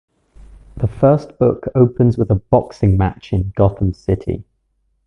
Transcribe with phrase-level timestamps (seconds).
[0.77, 4.43] The first book opens with a boxing match in Gotham City.